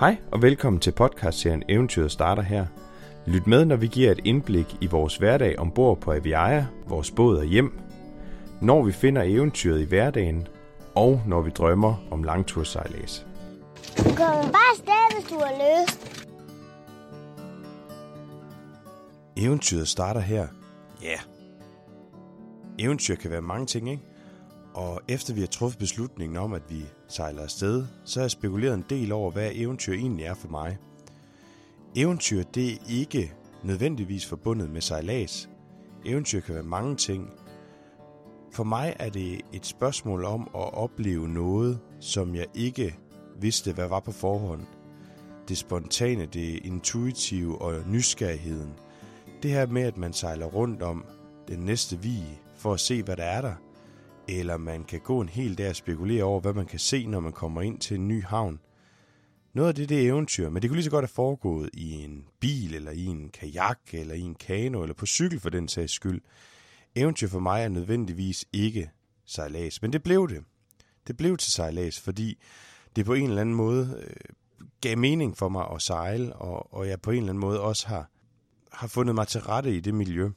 [0.00, 2.66] Hej og velkommen til podcastserien Eventyret starter her.
[3.26, 7.36] Lyt med, når vi giver et indblik i vores hverdag ombord på Aviaja, vores båd
[7.36, 7.78] og hjem,
[8.60, 10.48] når vi finder eventyret i hverdagen,
[10.94, 13.26] og når vi drømmer om langtursejlads.
[13.98, 16.26] Du bare afsted, hvis du har lyst.
[19.36, 20.46] Eventyret starter her.
[21.02, 21.06] Ja.
[21.06, 21.20] Yeah.
[22.78, 24.02] Eventyr kan være mange ting, ikke?
[24.74, 28.74] Og efter vi har truffet beslutningen om, at vi sejler afsted, så har jeg spekuleret
[28.74, 30.78] en del over, hvad eventyr egentlig er for mig.
[31.96, 35.48] Eventyr, det er ikke nødvendigvis forbundet med sejlads.
[36.04, 37.30] Eventyr kan være mange ting.
[38.52, 42.98] For mig er det et spørgsmål om at opleve noget, som jeg ikke
[43.40, 44.62] vidste, hvad var på forhånd.
[45.48, 48.72] Det spontane, det intuitive og nysgerrigheden.
[49.42, 51.04] Det her med, at man sejler rundt om
[51.48, 52.22] den næste vi
[52.54, 53.54] for at se, hvad der er der–
[54.28, 57.20] eller man kan gå en hel dag og spekulere over, hvad man kan se, når
[57.20, 58.60] man kommer ind til en ny havn.
[59.54, 61.92] Noget af det, det er eventyr, men det kunne lige så godt have foregået i
[61.92, 65.68] en bil, eller i en kajak, eller i en kano, eller på cykel for den
[65.68, 66.20] sags skyld.
[66.94, 68.90] Eventyr for mig er nødvendigvis ikke
[69.26, 70.44] sejlads, men det blev det.
[71.06, 72.38] Det blev til sejlads, fordi
[72.96, 74.16] det på en eller anden måde øh,
[74.80, 77.88] gav mening for mig at sejle, og, og jeg på en eller anden måde også
[77.88, 78.10] har,
[78.72, 80.30] har fundet mig til rette i det miljø.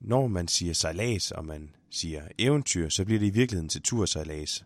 [0.00, 4.64] Når man siger sejlads, og man siger eventyr, så bliver det i virkeligheden til tursejlads.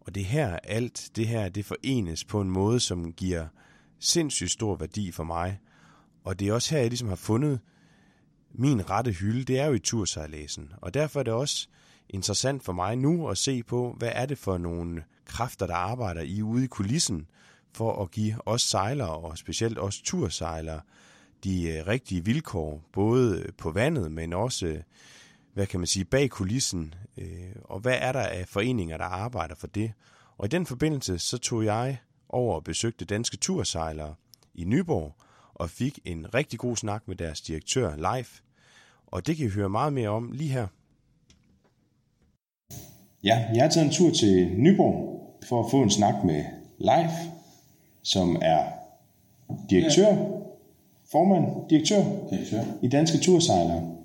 [0.00, 3.46] Og det her, alt det her, det forenes på en måde, som giver
[3.98, 5.60] sindssygt stor værdi for mig.
[6.24, 7.60] Og det er også her, jeg ligesom har fundet
[8.54, 10.72] min rette hylde, det er jo i tursejladsen.
[10.76, 11.68] Og derfor er det også
[12.08, 16.22] interessant for mig nu at se på, hvad er det for nogle kræfter, der arbejder
[16.22, 17.26] i ude i kulissen,
[17.72, 20.80] for at give os sejlere, og specielt os tursejlere,
[21.44, 24.82] de øh, rigtige vilkår, både på vandet, men også
[25.54, 29.54] hvad kan man sige, bag kulissen, øh, og hvad er der af foreninger, der arbejder
[29.54, 29.92] for det.
[30.38, 31.96] Og i den forbindelse, så tog jeg
[32.28, 34.14] over og besøgte danske tursejlere
[34.54, 35.14] i Nyborg,
[35.54, 38.26] og fik en rigtig god snak med deres direktør live.
[39.06, 40.66] Og det kan I høre meget mere om lige her.
[43.24, 45.18] Ja, jeg har taget en tur til Nyborg
[45.48, 46.44] for at få en snak med
[46.78, 47.10] Live,
[48.02, 48.64] som er
[49.70, 50.16] direktør, ja.
[51.12, 53.97] formand, direktør, direktør i Danske Tursejlere.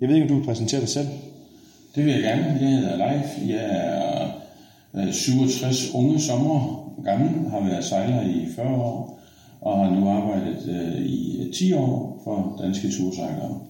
[0.00, 1.06] Jeg ved ikke, om du vil præsentere dig selv?
[1.94, 2.58] Det vil jeg gerne.
[2.60, 3.48] Jeg hedder Leif.
[3.48, 3.64] Jeg
[4.92, 9.20] er 67 unge sommer gammel, har været sejler i 40 år,
[9.60, 13.60] og har nu arbejdet øh, i 10 år for Danske Tursejlere.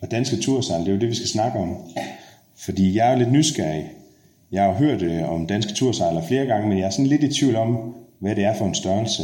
[0.00, 1.76] Og Danske Tursejlere, det er jo det, vi skal snakke om.
[1.96, 2.02] Ja.
[2.56, 3.84] Fordi jeg er jo lidt nysgerrig.
[4.52, 7.34] Jeg har hørt øh, om Danske Tursejlere flere gange, men jeg er sådan lidt i
[7.34, 9.22] tvivl om, hvad det er for en størrelse,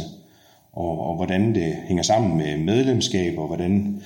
[0.77, 4.01] og, og hvordan det hænger sammen med medlemskab, og hvordan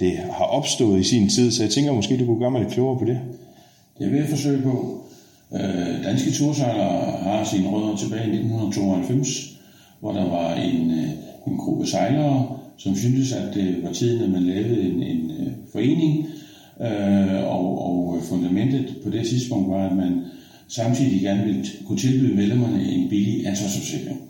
[0.00, 2.72] det har opstået i sin tid, så jeg tænker måske, du kunne gøre mig lidt
[2.72, 3.20] klogere på det.
[3.98, 5.00] Det vil jeg forsøge på.
[5.54, 9.58] Øh, danske tursejlere har sine rødder tilbage i 1992,
[10.00, 11.08] hvor der var en, øh,
[11.46, 15.52] en gruppe sejlere, som syntes, at det var tiden, at man lavede en, en øh,
[15.72, 16.26] forening,
[16.80, 20.20] øh, og, og fundamentet på det tidspunkt var, at man
[20.68, 24.20] samtidig gerne ville kunne tilbyde medlemmerne en billig ansvarsforsikring.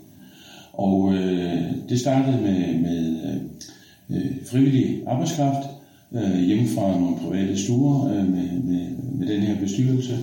[0.77, 5.67] Og øh, det startede med, med øh, øh, frivillig arbejdskraft
[6.11, 10.17] øh, hjemme fra nogle private stuer øh, med, med, med den her bestyrelse.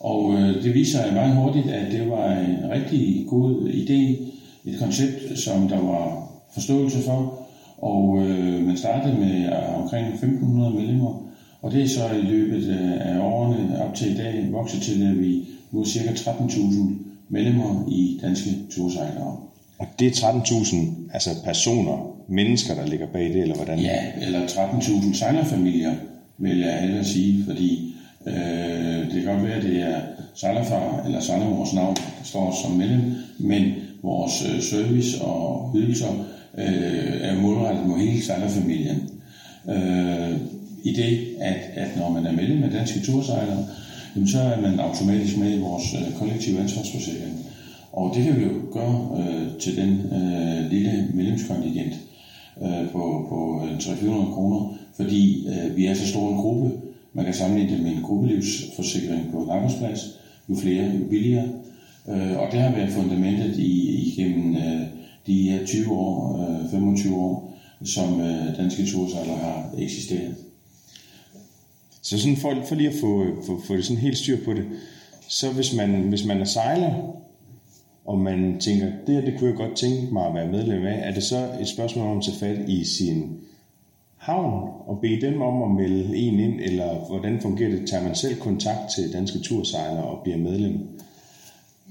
[0.00, 4.22] Og øh, det viser sig meget hurtigt, at det var en rigtig god idé,
[4.64, 7.38] et koncept, som der var forståelse for.
[7.78, 11.22] Og øh, man startede med øh, omkring 1500 medlemmer,
[11.62, 15.02] og det er så i løbet øh, af årene op til i dag vokset til,
[15.02, 16.30] at vi nu er ca.
[16.30, 16.80] 13.000
[17.28, 19.51] medlemmer i danske tursejlere.
[19.78, 20.76] Og det er 13.000
[21.12, 23.78] altså personer, mennesker, der ligger bag det, eller hvordan?
[23.78, 25.94] Ja, eller 13.000 sejlerfamilier,
[26.38, 27.94] vil jeg hellere sige, fordi
[28.26, 28.34] øh,
[29.12, 30.00] det kan godt være, at det er
[30.34, 33.72] sejlerfar eller sejlermors navn, der står som medlem, men
[34.02, 36.10] vores øh, service og ydelser
[36.58, 39.10] øh, er målrettet mod hele sejlerfamilien.
[39.68, 40.36] Øh,
[40.84, 43.66] I det, at, at når man er medlem af Danske Tursejlere,
[44.26, 47.46] så er man automatisk med i vores øh, kollektive ansvarsforsikring.
[47.92, 51.94] Og det kan vi jo gøre øh, til den øh, lille medlemskontingent
[52.62, 56.70] øh, på, på øh, 300-400 kroner, fordi øh, vi er så stor en gruppe.
[57.12, 60.00] Man kan sammenligne det med en gruppelivsforsikring på en arbejdsplads.
[60.48, 61.48] Jo flere, jo billigere.
[62.08, 64.86] Øh, og det har været fundamentet i, igennem øh,
[65.26, 70.34] de her 20 år, øh, 25 år, som øh, Danske Tursejler har eksisteret.
[72.02, 74.64] Så sådan for, for lige at få, få, få det sådan helt styr på det,
[75.28, 77.21] så hvis man, hvis man er sejler,
[78.04, 81.08] og man tænker, det her, det kunne jeg godt tænke mig at være medlem af,
[81.08, 83.36] er det så et spørgsmål om at tage fat i sin
[84.16, 87.88] havn og bede dem om at melde en ind, eller hvordan fungerer det?
[87.88, 90.78] Tager man selv kontakt til danske tursejlere og bliver medlem?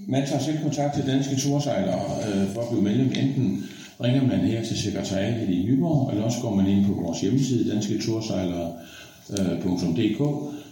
[0.08, 3.08] Man tager selv kontakt til danske tursejlere øh, for at blive medlem.
[3.08, 3.64] Enten
[4.04, 7.72] ringer man her til sekretariatet i Nyborg, eller også går man ind på vores hjemmeside,
[7.72, 10.22] dansketursejlere.dk,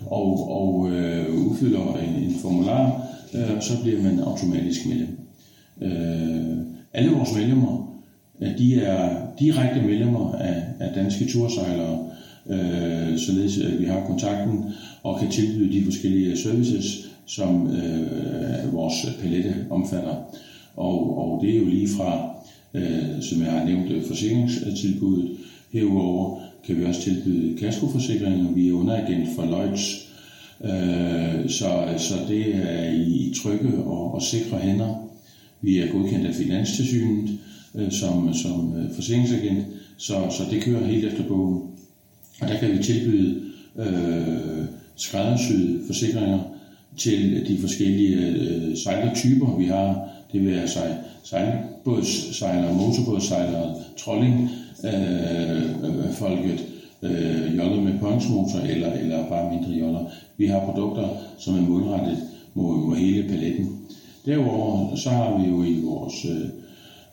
[0.09, 3.01] og, og øh, udfylder en, en formular,
[3.33, 5.28] øh, og så bliver man automatisk medlem.
[5.81, 6.57] Øh,
[6.93, 8.01] alle vores medlemmer,
[8.41, 12.09] øh, de er direkte medlemmer af, af danske tursejlere,
[12.49, 14.65] øh, således at vi har kontakten
[15.03, 20.15] og kan tilbyde de forskellige services, som øh, vores palette omfatter.
[20.75, 22.35] Og, og det er jo lige fra,
[22.73, 25.29] øh, som jeg har nævnt, øh, forsikringstilbuddet.
[25.73, 28.51] Herudover kan vi også tilbyde kaskoforsikringer.
[28.51, 30.09] Vi er underagent for Lloyds.
[30.63, 35.08] Øh, så, så det er i trygge og, og sikre hænder.
[35.61, 37.39] Vi er godkendt af Finanstilsynet
[37.75, 39.65] øh, som, som øh, forsikringsagent,
[39.97, 41.61] så, så det kører helt efter bogen.
[42.41, 43.41] Og der kan vi tilbyde
[43.75, 44.65] øh,
[44.95, 46.39] skræddersyede forsikringer
[46.97, 50.09] til de forskellige øh, sejlertyper, vi har.
[50.31, 50.79] Det vil altså
[51.23, 54.49] sejlbådssejlere, motorbådssejlere, trolling,
[54.83, 56.65] øh, øh folket,
[57.01, 60.05] øh, joller med punchmotor eller, eller bare mindre joller.
[60.37, 62.17] Vi har produkter, som er målrettet
[62.53, 63.79] mod, mod hele paletten.
[64.29, 66.49] Derudover så har vi jo i vores øh,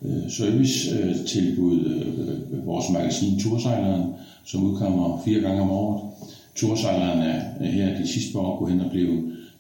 [0.03, 4.15] øh servicetilbud øh, øh, vores magasin Tursejleren,
[4.45, 6.03] som udkommer fire gange om året.
[6.55, 7.19] Tursejleren
[7.61, 9.09] er her de sidste par år gået hen og blev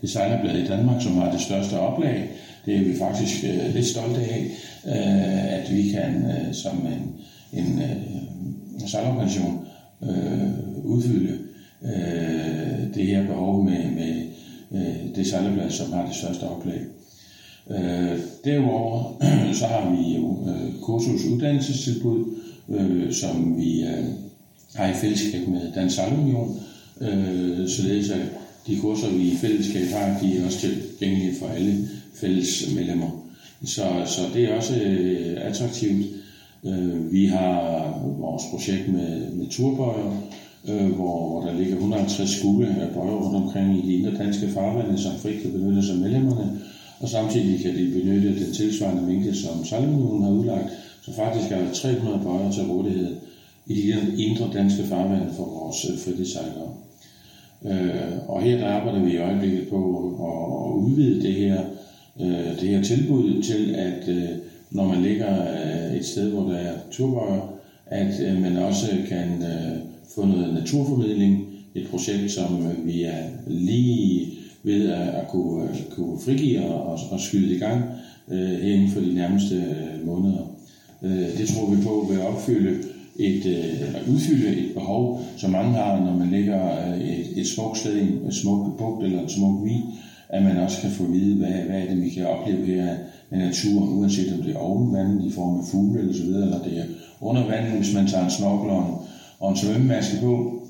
[0.00, 2.30] det sejlerblad i Danmark, som har det største oplag.
[2.66, 4.50] Det er vi faktisk øh, lidt stolte af,
[4.86, 7.14] øh, at vi kan øh, som en,
[7.60, 9.66] en øh, sejlorganisation
[10.02, 11.38] øh, udfylde
[11.82, 14.22] øh, det her behov med, med
[14.72, 16.80] øh, det sejlerblad, som har det største oplag.
[17.70, 19.16] Øh, derudover
[19.60, 22.24] så har vi jo øh, kursus uddannelsestilbud,
[22.68, 24.04] øh, som vi øh,
[24.74, 26.60] har i fællesskab med Dansk Sejlunion,
[27.00, 28.20] øh, således at
[28.66, 33.10] de kurser, vi i fællesskab har, de er også tilgængelige for alle fælles medlemmer.
[33.64, 36.06] Så, så det er også øh, attraktivt.
[36.64, 37.80] Øh, vi har
[38.18, 40.22] vores projekt med, med turbøjer,
[40.68, 44.48] øh, hvor, hvor der ligger 150 skule af bøjer rundt omkring i de indre danske
[44.48, 46.60] farvande, som frit kan benytte sig af medlemmerne.
[47.00, 50.68] Og samtidig kan de benytte den tilsvarende mængde, som Salmonionen har udlagt.
[51.02, 53.16] Så faktisk er der 300 bøjer til rådighed
[53.66, 56.70] i de indre danske farvande for vores øh, fritidssejlere.
[57.64, 59.76] Øh, og her der arbejder vi i øjeblikket på
[60.20, 61.60] at, at udvide det her,
[62.20, 64.28] øh, det her tilbud til, at øh,
[64.70, 67.40] når man ligger øh, et sted, hvor der er turbøjer,
[67.86, 69.78] at øh, man også kan øh,
[70.14, 74.32] få noget naturformidling, et projekt, som øh, vi er lige
[74.66, 77.84] ved at, at kunne, øh, kunne frigive og, og skyde i gang
[78.28, 80.50] øh, her inden for de nærmeste øh, måneder.
[81.02, 82.82] Øh, det tror vi på vil opfylde
[83.18, 87.46] et, øh, eller udfylde et behov, som mange har, når man ligger øh, et, et
[87.46, 89.76] smukt sted, en smuk bugt eller en smuk vi,
[90.28, 92.96] at man også kan få at vide, hvad, hvad er det, vi kan opleve her
[93.30, 96.42] af natur, uanset om det er oven vandet i form af fugle eller så videre,
[96.42, 96.84] eller det er
[97.20, 98.94] under vandet, hvis man tager en snorkel og en,
[99.40, 100.62] og en svømmemaske på,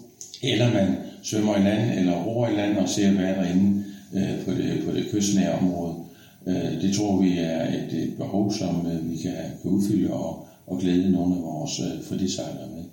[0.42, 0.88] eller man
[1.22, 4.84] svømmer i land eller roer i land og ser, hvad er derinde øh, på, det,
[4.84, 6.04] på det kystnære område.
[6.46, 10.48] Øh, det tror vi er et, et behov, som øh, vi kan, kan udfylde og,
[10.66, 12.84] og glæde nogle af vores øh, fritidssejlere med.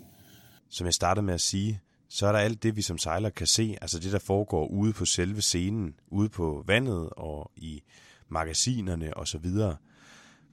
[0.69, 1.79] Som jeg startede med at sige,
[2.09, 4.93] så er der alt det, vi som sejler kan se, altså det, der foregår ude
[4.93, 7.81] på selve scenen, ude på vandet og i
[8.29, 9.45] magasinerne osv.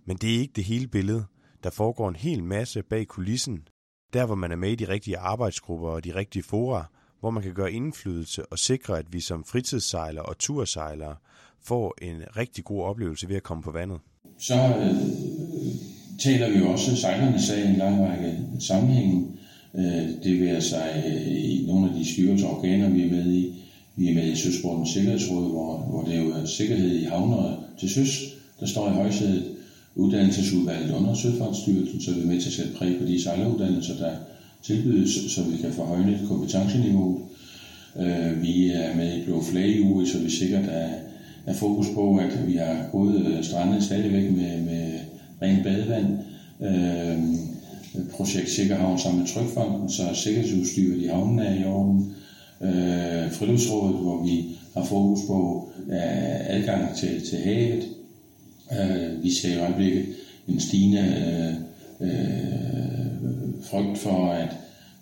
[0.06, 1.24] Men det er ikke det hele billede.
[1.62, 3.68] Der foregår en hel masse bag kulissen,
[4.12, 6.86] der hvor man er med i de rigtige arbejdsgrupper og de rigtige fora,
[7.20, 11.16] hvor man kan gøre indflydelse og sikre, at vi som fritidssejlere og tursejlere
[11.62, 13.98] får en rigtig god oplevelse ved at komme på vandet.
[14.38, 14.94] Så øh,
[16.18, 19.26] taler vi jo også sejlernes sag i en lang række sammenhænge.
[19.74, 23.64] Øh, det vil sig øh, i nogle af de styrelseorganer, organer, vi er med i.
[23.96, 27.90] Vi er med i Søsportens Sikkerhedsråd, hvor, hvor det jo er sikkerhed i havner til
[27.90, 29.56] søs, der står i højsædet.
[29.94, 34.16] Uddannelsesudvalget under Søfartsstyrelsen, så vi er med til at sætte præg på de sejleruddannelser, der
[34.62, 37.22] tilbydes, så vi kan forhøjne kompetenceniveauet.
[38.00, 40.88] Øh, vi er med i Blå Flag uge, så vi sikkert er,
[41.46, 44.98] er fokus på, at vi har gået øh, strandet strande stadigvæk med, med
[45.42, 46.18] rent badevand.
[46.60, 47.18] Øh,
[48.10, 52.14] projekt Sikkerhavn sammen med Trykfonden, så sikkerhedsudstyr i havnen er i orden.
[52.62, 57.84] Øh, friluftsrådet, hvor vi har fokus på øh, adgang til, til havet.
[58.72, 60.06] Øh, vi ser i øjeblikket
[60.48, 60.98] en stigende
[62.00, 63.09] øh, øh,
[63.62, 64.56] frygt for, at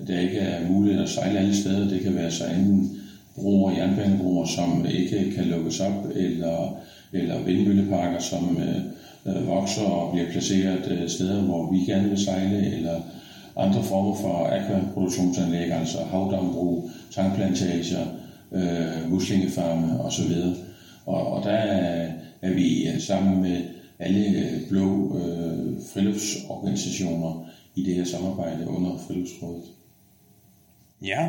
[0.07, 1.89] der ikke er muligt at sejle alle steder.
[1.89, 3.01] Det kan være så enten
[3.37, 6.77] broer, jernbanebroer, som ikke kan lukkes op, eller,
[7.13, 12.25] eller vindmølleparker, som øh, øh, vokser og bliver placeret øh, steder, hvor vi gerne vil
[12.25, 13.01] sejle, eller
[13.57, 18.07] andre former for akvaproduktionsanlæg, altså havdambrug, tankplantager,
[18.53, 20.33] øh, muslingefarme osv.
[21.07, 22.11] Og, og der er,
[22.43, 23.63] at vi sammen med
[23.99, 27.47] alle blå øh, friluftsorganisationer
[27.79, 29.65] i det her samarbejde under Friluftsrådet.
[31.03, 31.29] Ja,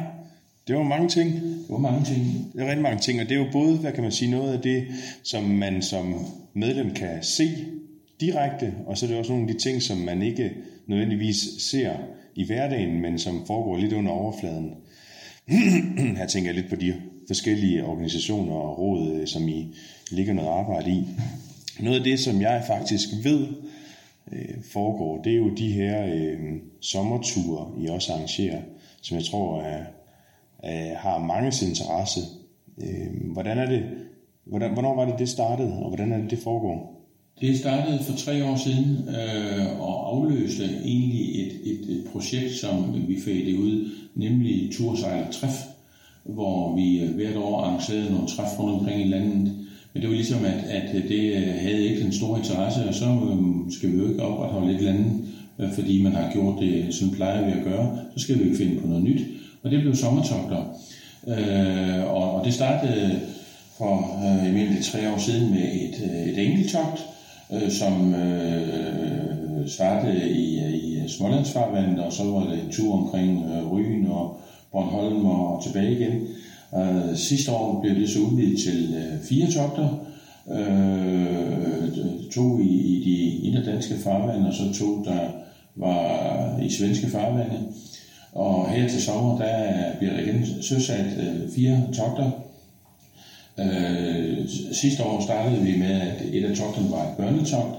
[0.68, 1.34] det var mange ting.
[1.34, 2.52] Det var mange ting.
[2.54, 4.54] Det er rigtig mange ting, og det er jo både, hvad kan man sige, noget
[4.54, 4.88] af det,
[5.24, 6.16] som man som
[6.54, 7.50] medlem kan se
[8.20, 10.52] direkte, og så er det også nogle af de ting, som man ikke
[10.88, 11.94] nødvendigvis ser
[12.36, 14.74] i hverdagen, men som foregår lidt under overfladen.
[16.18, 16.96] Her tænker jeg lidt på de
[17.28, 19.76] forskellige organisationer og råd, øh, som I
[20.12, 21.04] ligger noget arbejde i.
[21.80, 23.48] Noget af det, som jeg faktisk ved
[24.32, 26.40] øh, foregår, det er jo de her øh,
[26.82, 28.62] sommerture, I også arrangerer,
[29.02, 29.84] som jeg tror er,
[30.64, 32.20] er, har manges interesse.
[32.82, 33.84] Øh, hvordan er det,
[34.46, 37.00] hvordan, hvornår var det, det startede, og hvordan er det, det foregår?
[37.42, 43.08] Det startede for tre år siden øh, og afløste egentlig et, et, et projekt, som
[43.08, 45.66] vi fik ud, nemlig Tursejl Træf,
[46.24, 49.59] hvor vi øh, hvert år arrangerede nogle træf rundt omkring i landet.
[49.94, 53.06] Men det var ligesom, at, at det øh, havde ikke den store interesse, og så
[53.06, 55.12] øh, skal vi jo ikke opretholde et eller andet,
[55.60, 57.98] øh, fordi man har gjort det, øh, som plejer vi at gøre.
[58.16, 59.22] Så skal vi jo finde på noget nyt.
[59.64, 60.64] Og det blev sommertogter.
[61.28, 63.20] Øh, og, og det startede
[63.78, 67.06] for øh, imellem tre år siden med et, øh, et enkeltogt,
[67.54, 73.72] øh, som øh, startede i, i Smålandsfarvandet, og så var det en tur omkring øh,
[73.72, 74.42] Ryen og
[74.72, 76.28] Bornholm og tilbage igen.
[76.76, 80.06] Øh, sidste år blev det så udvidet til øh, fire togter.
[80.52, 81.90] Øh,
[82.32, 85.20] to i, i de inderdanske farvande, og så to, der
[85.76, 87.60] var i svenske farvande.
[88.34, 92.32] Og her til sommer, der bliver der igen søsat øh, fire togter.
[93.60, 94.38] Øh,
[94.72, 97.76] sidste år startede vi med, at et af togterne var et børnetogt.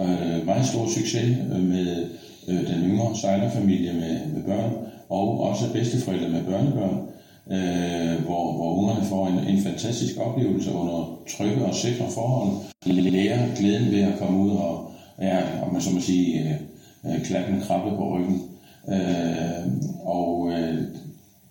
[0.00, 2.06] Øh, meget stor succes øh, med
[2.48, 4.72] øh, den yngre sejlerfamilie med, med børn,
[5.08, 7.06] og også bedsteforældre med børnebørn,
[7.50, 12.50] øh, hvor, hvor ungerne får en, en fantastisk oplevelse under trygge og sikre forhold.
[12.86, 17.22] Lærer glæden ved at komme ud og, ja, om man så må sige, øh, øh
[17.24, 18.42] klappe en krabbe på ryggen.
[18.88, 19.66] Øh,
[20.04, 20.78] og øh,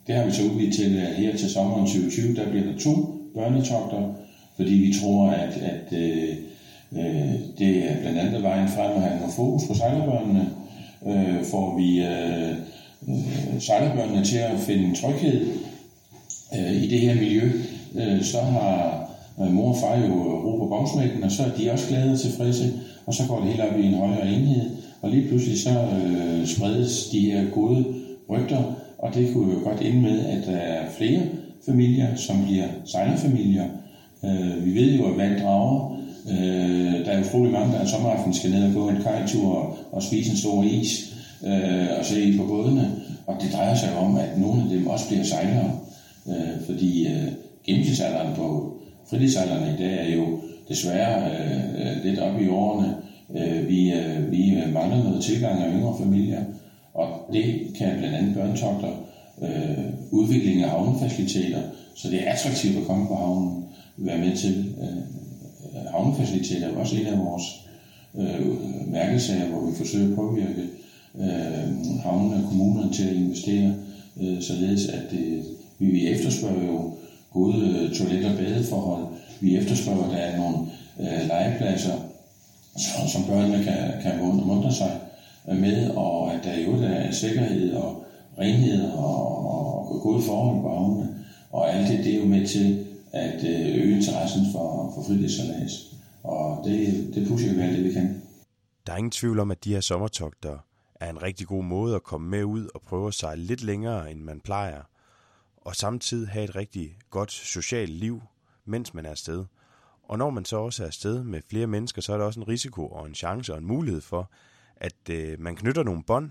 [0.08, 2.92] det har vi så udvidet til at her til sommeren 2020, der bliver der to
[3.36, 4.14] børnetogter,
[4.56, 6.36] fordi vi tror, at, at øh,
[6.92, 10.50] øh, det er blandt andet vejen frem at have noget fokus på sejlerbørnene,
[11.08, 12.52] øh, får vi øh,
[13.08, 15.48] øh, sejlerbørnene til at finde tryghed
[16.54, 17.52] øh, i det her miljø,
[17.96, 19.10] øh, så har
[19.42, 22.20] øh, mor og far jo ro på bagsmækken, og så er de også glade og
[22.20, 22.74] tilfredse,
[23.06, 24.70] og så går det helt op i en højere enhed,
[25.02, 27.86] og lige pludselig så øh, spredes de her gode
[28.30, 28.64] rygter,
[28.98, 31.22] og det kunne jo godt ende med, at der er flere
[31.66, 33.66] familier, som bliver sejlerfamilier.
[34.24, 35.98] Øh, vi ved jo, at vand drager.
[36.30, 39.78] Øh, der er utrolig mange, der en sommeraften skal ned og gå en kajtur og,
[39.92, 42.92] og spise en stor is øh, og se på bådene.
[43.28, 45.72] Og det drejer sig om, at nogle af dem også bliver sejlere.
[46.28, 47.28] Øh, fordi øh,
[47.66, 48.78] gennemsnitsalderen på
[49.10, 50.40] fritidsalderen i dag er jo
[50.70, 52.96] desværre øh, lidt op i årene.
[53.36, 56.44] Øh, vi, øh, vi øh, mangler noget tilgang af yngre familier,
[56.94, 57.46] og det
[57.78, 58.90] kan blandt andet børnetogter,
[59.42, 61.62] øh, udvikling af havnefaciliteter,
[61.96, 63.66] så det er attraktivt at komme på havnen,
[63.98, 64.76] være med til.
[64.82, 67.44] Øh, øh havnefaciliteter er også en af vores
[68.18, 70.64] øh, mærkesager, hvor vi forsøger at påvirke
[71.20, 73.74] øh, havnene og kommunerne til at investere,
[74.22, 75.44] øh, således at det,
[75.80, 76.94] vi, efterspørger jo
[77.34, 79.06] gode øh, toilet- og badeforhold.
[79.42, 80.58] Vi efterspørger, at der er nogle
[81.00, 81.98] øh, legepladser,
[82.78, 85.00] som, som børnene kan, kan muntre sig
[85.50, 88.06] øh, med, og at der jo er sikkerhed og
[88.40, 89.48] renhed og,
[89.90, 91.26] og gode forhold på havnene.
[91.52, 95.96] Og alt det, det er jo med til at øh, øge interessen for, for fritidssejlads.
[96.24, 98.22] Og det, det pusher vi alt det, vi kan.
[98.88, 100.58] Der er ingen tvivl om, at de her sommertogter
[101.02, 104.12] er en rigtig god måde at komme med ud og prøve at sejle lidt længere,
[104.12, 104.82] end man plejer,
[105.66, 108.22] og samtidig have et rigtig godt socialt liv,
[108.66, 109.46] mens man er afsted.
[110.04, 112.48] Og når man så også er afsted med flere mennesker, så er der også en
[112.48, 114.32] risiko og en chance og en mulighed for,
[114.78, 116.30] at øh, man knytter nogle bånd,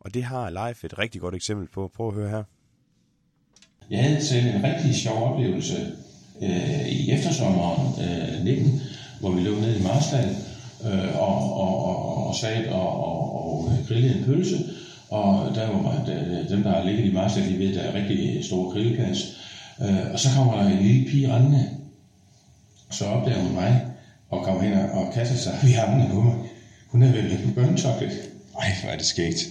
[0.00, 1.90] og det har Leif et rigtig godt eksempel på.
[1.96, 2.44] Prøv at høre her.
[3.90, 5.92] Jeg havde selv en rigtig sjov oplevelse
[6.42, 8.08] øh, i eftersommeren
[8.38, 8.80] øh, 19,
[9.20, 10.36] hvor vi lå nede i Marsland
[10.84, 14.56] øh, og, og, og, og sad og, og, og grillede en pølse.
[15.16, 18.44] Og der var der, dem, der har ligget i Marstal, de ved, der er rigtig
[18.44, 19.18] stor grillplads.
[19.80, 21.70] Øh, og så kommer der en lille pige rendende.
[22.90, 23.86] Så opdager hun mig
[24.30, 26.34] og kommer hen og kaster sig i armene på mig.
[26.88, 28.10] Hun er vel på børnetokket.
[28.58, 29.48] Ej, hvor er det skægt.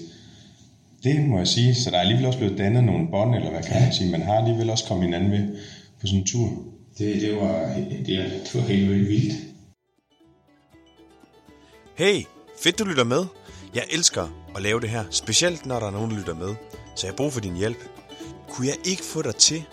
[1.03, 1.75] Det må jeg sige.
[1.75, 4.11] Så der er alligevel også blevet dannet nogle bånd, eller hvad kan man sige.
[4.11, 5.57] Man har alligevel også kommet hinanden ved
[6.01, 6.49] på sådan en tur.
[6.97, 9.33] Det, det, var, det, det var helt vildt.
[11.97, 12.21] Hey,
[12.63, 13.25] fedt du lytter med.
[13.75, 16.55] Jeg elsker at lave det her, specielt når der er nogen, der lytter med.
[16.95, 17.77] Så jeg har brug for din hjælp.
[18.49, 19.63] Kunne jeg ikke få dig til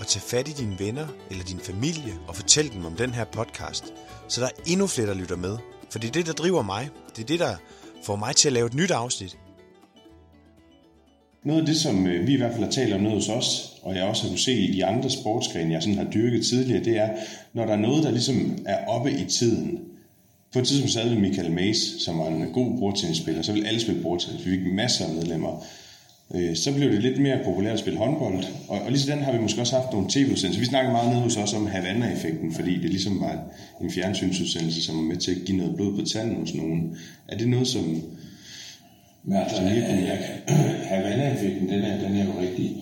[0.00, 3.24] at tage fat i dine venner eller din familie og fortælle dem om den her
[3.24, 3.84] podcast,
[4.28, 5.58] så der er endnu flere, der lytter med.
[5.90, 6.88] For det er det, der driver mig.
[7.16, 7.56] Det er det, der
[8.04, 9.38] får mig til at lave et nyt afsnit.
[11.44, 13.72] Noget af det, som øh, vi i hvert fald har talt om noget hos os,
[13.82, 16.84] og jeg også har kunnet se i de andre sportsgrene, jeg sådan har dyrket tidligere,
[16.84, 17.08] det er,
[17.52, 19.89] når der er noget, der ligesom er oppe i tiden.
[20.52, 23.80] På et tidspunkt sad vi Michael Mays, som var en god bordtennisspiller, så ville alle
[23.80, 25.64] spille bordtennis, vi fik masser af medlemmer.
[26.34, 29.32] Øh, så blev det lidt mere populært at spille håndbold, og, og lige sådan har
[29.32, 30.60] vi måske også haft nogle tv-udsendelser.
[30.60, 33.42] Vi snakker meget nede hos os om Havana-effekten, fordi det ligesom var
[33.80, 36.96] en fjernsynsudsendelse, som var med til at give noget blod på tanden hos nogen.
[37.28, 38.02] Er det noget, som...
[39.24, 39.60] Men altså,
[40.84, 42.76] Havana-effekten, den er, den er jo rigtig.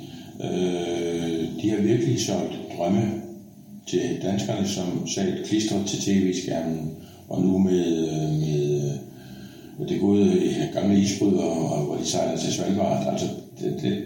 [0.44, 3.22] Øh, de har virkelig solgt drømme
[3.86, 6.90] til danskerne, som sad klistret til tv-skærmen,
[7.28, 8.08] og nu med,
[9.78, 13.06] med det gode øh, gamle isbryder, hvor de sejler til Svalbard.
[13.12, 13.26] Altså,
[13.60, 14.04] det, det,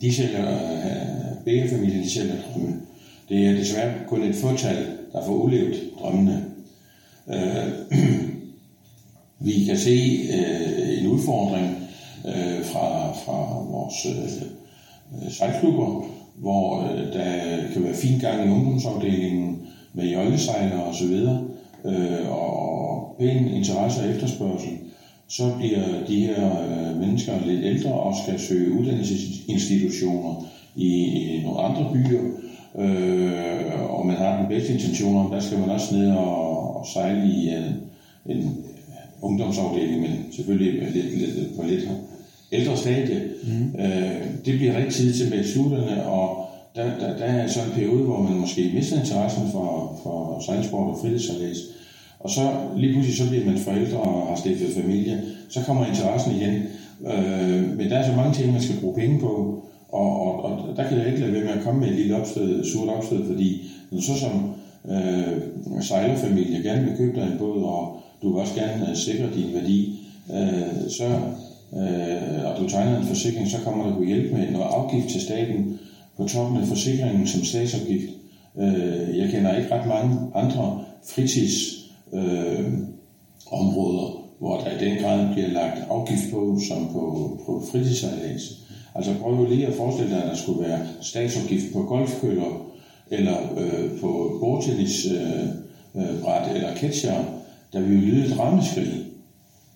[0.00, 2.76] de sælger, øh, begge familier, de sælger drømme.
[3.28, 6.44] Det er desværre kun et fortal, der får ulevet drømmene.
[7.28, 7.98] Øh,
[9.46, 11.76] vi kan se øh, en udfordring
[12.26, 16.04] øh, fra, fra vores øh, sejlklubber,
[16.36, 19.58] hvor øh, der kan være fin gang i ungdomsafdelingen
[19.92, 21.26] med jøjlesejlere osv.,
[21.84, 24.78] uh, og pæn interesse og efterspørgsel
[25.28, 31.60] så bliver de her øh, mennesker lidt ældre og skal søge uddannelsesinstitutioner i, i nogle
[31.60, 32.22] andre byer,
[32.78, 36.86] øh, og man har den bedste intention om, der skal man også ned og, og
[36.86, 37.76] sejle i en,
[38.36, 38.64] en
[39.22, 41.88] ungdomsafdeling, men selvfølgelig lidt, lidt, på lidt
[42.52, 43.22] ældre stadie.
[43.42, 43.80] Mm.
[43.80, 47.72] Øh, det bliver rigtig tid til med slutterne, og der, der, der er så en
[47.74, 51.58] periode, hvor man måske mister interessen for, for sejlsport og fritidssejlads.
[52.20, 55.22] Og så lige pludselig så bliver man forældre og har stiftet familie.
[55.48, 56.54] Så kommer interessen igen.
[57.06, 59.62] Øh, men der er så mange ting, man skal bruge penge på.
[59.88, 62.16] Og, og, og der kan jeg ikke lade være med at komme med et lille
[62.16, 64.54] opstød, surt opstød, fordi når så som
[64.90, 69.26] øh, sejlerfamilie gerne vil købe dig en båd, og du vil også gerne uh, sikre
[69.34, 69.98] din værdi,
[70.32, 71.04] øh, så,
[71.78, 75.20] øh, og du tegner en forsikring, så kommer der kunne hjælpe med noget afgift til
[75.20, 75.78] staten
[76.18, 78.10] på toppen af forsikringen som statsafgift.
[78.58, 82.72] Øh, jeg kender ikke ret mange andre fritidsområder, øh,
[83.50, 88.42] områder, hvor der i den grad bliver lagt afgift på, som på, på fritidssejlads.
[88.94, 92.66] Altså prøv lige at forestille dig, at der skulle være statsafgift på golfkøller,
[93.10, 95.22] eller øh, på bordtennisbræt
[95.94, 97.24] øh, øh, eller ketchup,
[97.72, 99.04] der vil jo lyde et rammeskrig.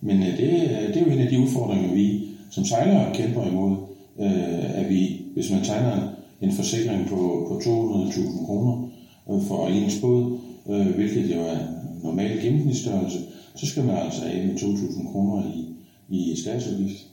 [0.01, 3.47] Men øh, det, øh, det er jo en af de udfordringer, vi som sejlere kæmper
[3.47, 3.77] imod,
[4.21, 6.09] øh, at vi, hvis man tegner
[6.43, 8.89] en forsikring på, på 200.000 kroner
[9.31, 11.59] øh, for ens båd, øh, hvilket jo er
[12.03, 13.19] normal gennemsnitsstørrelse,
[13.55, 15.77] så skal man altså af med 2.000 kroner i,
[16.09, 17.07] i statsafgift.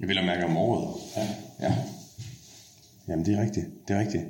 [0.00, 0.88] Jeg vil have mærke om året.
[1.16, 1.26] Ja.
[1.60, 1.74] ja.
[3.08, 3.66] Jamen, det er rigtigt.
[3.88, 4.24] Det er rigtigt.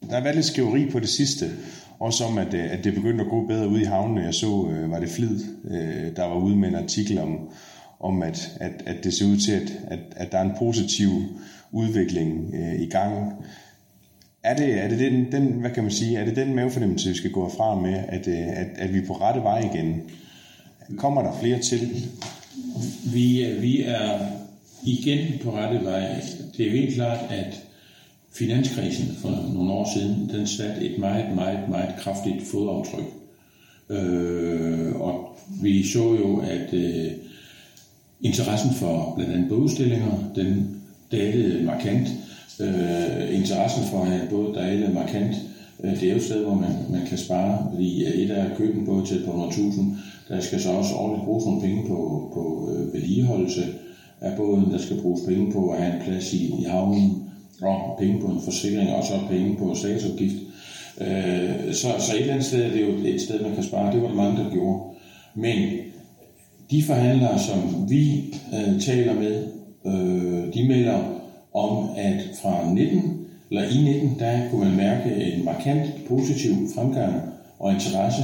[0.00, 1.50] Der har været lidt skæveri på det sidste,
[1.98, 4.20] også om, at, øh, at det begyndte at gå bedre ud i havnene.
[4.20, 7.48] Jeg så, øh, var det Flid, øh, der var ude med en artikel om,
[8.00, 11.10] om at, at, at det ser ud til, at, at, at der er en positiv
[11.74, 13.32] udvikling øh, i gang.
[14.42, 17.14] Er det, er det den, den, hvad kan man sige, er det den mavefornemmelse, vi
[17.14, 20.02] skal gå fra med, at, øh, at, at vi er på rette vej igen?
[20.96, 22.10] Kommer der flere til?
[23.12, 24.18] Vi, øh, vi er
[24.82, 26.20] igen på rette vej.
[26.56, 27.62] Det er jo helt klart, at
[28.32, 33.04] finanskrisen for nogle år siden, den satte et meget, meget, meget kraftigt fodaftryk.
[33.90, 37.10] Øh, og vi så jo, at øh,
[38.20, 40.80] interessen for blandt andet bådudstillinger, den
[41.16, 42.08] dalede markant.
[42.60, 45.34] Øh, interessen for at have både dejle markant,
[45.84, 48.44] øh, det er jo et sted, hvor man, man kan spare, fordi øh, et af
[48.44, 49.82] at købe en båd til på 100.000,
[50.28, 53.62] der skal så også årligt bruges nogle penge på, på øh, vedligeholdelse
[54.20, 57.30] af båden, der skal bruges penge på at have en plads i, i havnen,
[57.62, 60.36] og penge på en forsikring, og så penge på statsopgift.
[61.00, 63.92] Øh, så, så et eller andet sted det er jo et sted, man kan spare.
[63.92, 64.82] Det var det mange, der gjorde.
[65.34, 65.68] Men
[66.70, 69.42] de forhandlere, som vi øh, taler med,
[69.86, 70.98] øh, de melder
[71.54, 77.14] om, at fra 19, eller i 19, der kunne man mærke en markant positiv fremgang
[77.58, 78.22] og interesse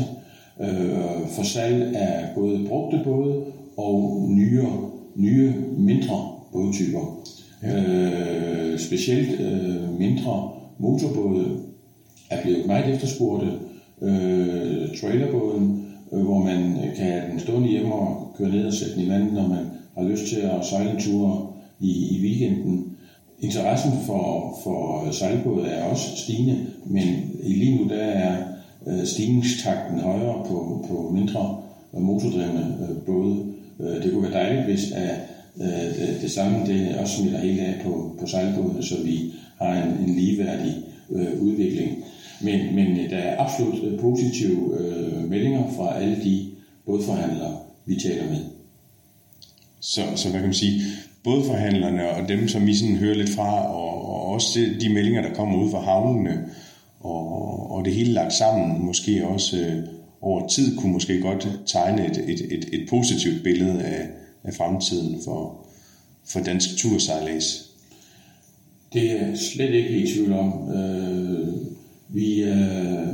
[0.60, 3.44] øh, for salg af både brugte både
[3.76, 4.64] og nye,
[5.16, 7.20] nye mindre bådtyper.
[7.62, 7.82] Ja.
[7.82, 11.58] Øh, specielt øh, mindre motorbåde
[12.30, 13.52] er blevet meget efterspurgte.
[14.02, 18.94] Øh, trailerbåden, øh, hvor man kan have den stående hjemme og køre ned og sætte
[18.94, 19.64] den i vandet, når man
[19.96, 21.49] har lyst til at sejle en tur
[21.80, 22.96] i, i weekenden.
[23.40, 28.36] Interessen for, for sejlbåde er også stigende, men i lige nu der er
[28.86, 31.62] øh, stigningstakten højere på, på mindre
[31.92, 33.44] motordrevne øh, både.
[33.80, 35.14] Øh, det kunne være dejligt, hvis at,
[35.58, 40.08] det, det samme det også smitter helt af på, på sejlbådene, så vi har en,
[40.08, 40.76] en ligeværdig
[41.10, 42.04] øh, udvikling.
[42.40, 46.46] Men, men der er absolut positive øh, meldinger fra alle de
[46.86, 48.38] bådforhandlere, vi taler med.
[49.80, 50.82] Så, så hvad kan man sige,
[51.24, 55.22] både forhandlerne og dem, som I sådan hører lidt fra, og, og også de meldinger,
[55.22, 56.44] der kommer ud fra havnene,
[57.00, 59.84] og, og det hele lagt sammen, måske også øh,
[60.20, 64.06] over tid, kunne måske godt tegne et, et, et, et positivt billede af,
[64.44, 65.66] af fremtiden for,
[66.26, 67.70] for dansk tursejlads.
[68.92, 70.72] Det er slet ikke i tvivl om.
[70.74, 71.48] Øh,
[72.08, 73.06] vi øh,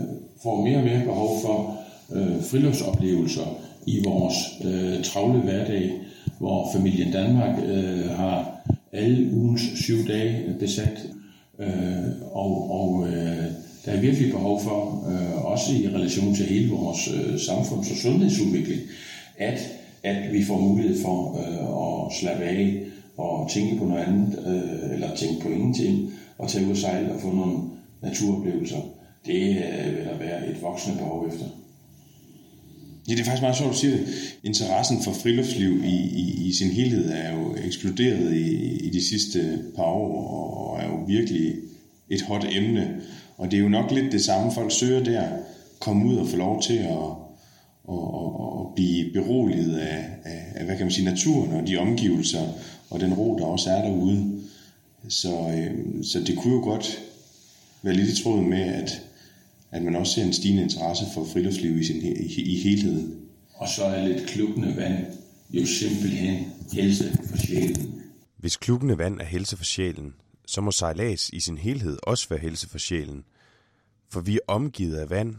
[0.42, 1.78] får mere og mere behov for
[2.12, 5.92] øh, friluftsoplevelser i vores øh, travle hverdag,
[6.38, 8.60] hvor familien Danmark øh, har
[8.92, 11.06] alle ugens syv dage besat.
[11.58, 11.68] Øh,
[12.32, 13.44] og og øh,
[13.84, 17.96] der er virkelig behov for, øh, også i relation til hele vores øh, samfunds- og
[17.96, 18.80] sundhedsudvikling,
[19.38, 19.58] at,
[20.02, 22.82] at vi får mulighed for øh, at slappe af
[23.16, 27.12] og tænke på noget andet, øh, eller tænke på ingenting, og tage ud og sejle
[27.12, 27.58] og få nogle
[28.02, 28.80] naturoplevelser.
[29.26, 31.44] Det øh, vil der være et voksende behov efter.
[33.08, 34.06] Ja, det er faktisk meget sjovt at sige det.
[34.42, 39.58] Interessen for friluftsliv i, i, i sin helhed er jo eksploderet i, i de sidste
[39.76, 41.54] par år, og er jo virkelig
[42.08, 43.00] et hot emne.
[43.36, 45.28] Og det er jo nok lidt det samme, folk søger der.
[45.78, 46.88] Komme ud og få lov til at,
[47.84, 51.76] og, og, og blive beroliget af, af, af, hvad kan man sige, naturen og de
[51.76, 52.42] omgivelser
[52.90, 54.40] og den ro, der også er derude.
[55.08, 57.02] Så, øh, så det kunne jo godt
[57.82, 59.02] være lidt i tråd med, at,
[59.70, 63.20] at man også ser en stigende interesse for friluftsliv i, sin, i, i helheden.
[63.54, 65.06] Og så er lidt klukkende vand
[65.50, 68.02] jo simpelthen helse for sjælen.
[68.36, 70.14] Hvis klukkende vand er helse for sjælen,
[70.46, 73.24] så må sejlads i sin helhed også være helse for sjælen.
[74.10, 75.34] For vi er omgivet af vand,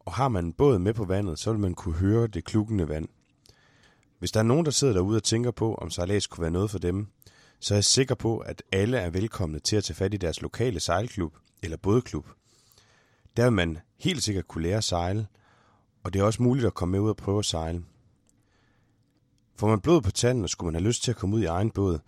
[0.00, 2.88] og har man en båd med på vandet, så vil man kunne høre det klukkende
[2.88, 3.08] vand.
[4.18, 6.70] Hvis der er nogen, der sidder derude og tænker på, om sejlads kunne være noget
[6.70, 7.06] for dem,
[7.60, 10.42] så er jeg sikker på, at alle er velkomne til at tage fat i deres
[10.42, 12.26] lokale sejlklub eller bådklub.
[13.36, 15.26] Der vil man helt sikkert kunne lære at sejle,
[16.02, 17.84] og det er også muligt at komme med ud og prøve at sejle.
[19.56, 21.46] Får man blod på tanden, og skulle man have lyst til at komme ud i
[21.46, 21.98] egen båd,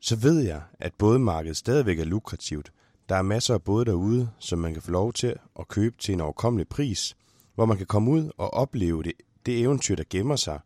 [0.00, 2.72] så ved jeg, at bådmarkedet stadigvæk er lukrativt.
[3.08, 6.12] Der er masser af både derude, som man kan få lov til at købe til
[6.12, 7.16] en overkommelig pris,
[7.54, 9.12] hvor man kan komme ud og opleve det,
[9.46, 10.60] det eventyr, der gemmer sig.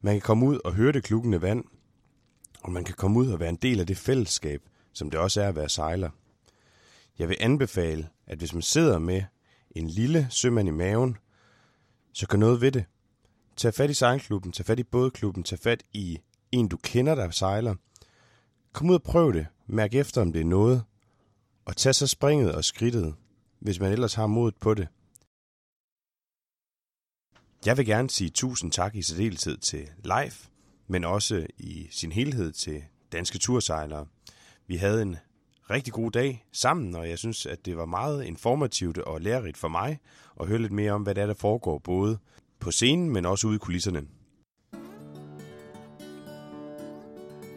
[0.00, 1.64] Man kan komme ud og høre det klukkende vand,
[2.62, 5.42] og man kan komme ud og være en del af det fællesskab, som det også
[5.42, 6.10] er at være sejler.
[7.22, 9.22] Jeg vil anbefale, at hvis man sidder med
[9.70, 11.16] en lille sømand i maven,
[12.12, 12.84] så gør noget ved det.
[13.56, 16.18] Tag fat i sejlklubben, tag fat i bådklubben, tag fat i
[16.52, 17.74] en, du kender, der sejler.
[18.72, 19.46] Kom ud og prøv det.
[19.66, 20.84] Mærk efter, om det er noget.
[21.64, 23.14] Og tag så springet og skridtet,
[23.60, 24.88] hvis man ellers har modet på det.
[27.66, 30.46] Jeg vil gerne sige tusind tak i særdeleshed til Leif,
[30.86, 34.06] men også i sin helhed til danske tursejlere.
[34.66, 35.16] Vi havde en
[35.72, 39.68] rigtig god dag sammen, og jeg synes, at det var meget informativt og lærerigt for
[39.68, 39.98] mig
[40.40, 42.18] at høre lidt mere om, hvad der er, der foregår både
[42.60, 44.02] på scenen, men også ude i kulisserne.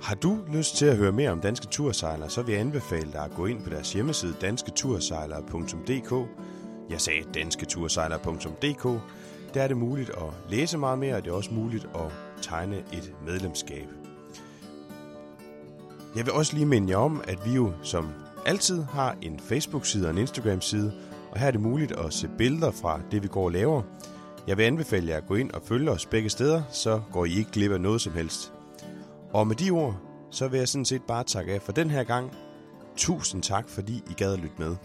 [0.02, 3.26] Har du lyst til at høre mere om danske tursejlere, så vil jeg anbefale dig
[3.26, 6.30] at gå ind på deres hjemmeside dansketursejlere.dk.
[6.90, 8.84] Jeg sagde dansketursejlere.dk.
[9.54, 12.78] Der er det muligt at læse meget mere, og det er også muligt at tegne
[12.78, 14.05] et medlemskab.
[16.16, 18.10] Jeg vil også lige minde jer om, at vi jo som
[18.46, 20.94] altid har en Facebook-side og en Instagram-side,
[21.32, 23.82] og her er det muligt at se billeder fra det, vi går og laver.
[24.48, 27.38] Jeg vil anbefale jer at gå ind og følge os begge steder, så går I
[27.38, 28.54] ikke glip af noget som helst.
[29.34, 29.98] Og med de ord,
[30.32, 32.32] så vil jeg sådan set bare takke af for den her gang.
[32.96, 34.76] Tusind tak, fordi I gad at lytte med.